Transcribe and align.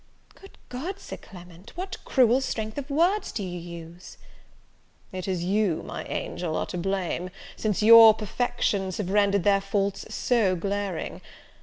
"Good 0.33 0.57
God, 0.69 0.99
Sir 0.99 1.15
Clement, 1.17 1.77
what 1.77 2.03
cruel 2.05 2.41
strength 2.41 2.79
of 2.79 2.89
words 2.89 3.31
do 3.31 3.43
you 3.43 3.59
use!" 3.59 4.17
"It 5.11 5.27
is 5.27 5.43
you, 5.43 5.83
my 5.83 6.05
angel, 6.05 6.57
are 6.57 6.65
to 6.65 6.77
blame, 6.79 7.29
since 7.55 7.83
your 7.83 8.15
perfections 8.15 8.97
have 8.97 9.11
rendered 9.11 9.43
their 9.43 9.61
faults 9.61 10.11
so 10.11 10.55
glaring. 10.55 11.21